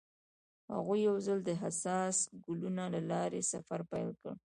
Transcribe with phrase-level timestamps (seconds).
[0.73, 4.33] هغوی یوځای د حساس ګلونه له لارې سفر پیل کړ.